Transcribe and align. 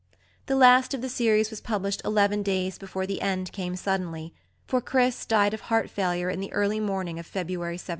The 0.47 0.55
last 0.55 0.95
of 0.95 1.01
the 1.01 1.09
series 1.09 1.51
was 1.51 1.61
published 1.61 2.01
eleven 2.03 2.41
days 2.41 2.79
before 2.79 3.05
the 3.05 3.21
end 3.21 3.51
came 3.51 3.75
suddenly 3.75 4.33
for 4.65 4.81
"Chris" 4.81 5.27
died 5.27 5.53
of 5.53 5.61
heart 5.69 5.91
failure 5.91 6.31
in 6.31 6.39
the 6.39 6.51
early 6.53 6.79
morning 6.79 7.19
of 7.19 7.27
February 7.27 7.77
17. 7.77 7.89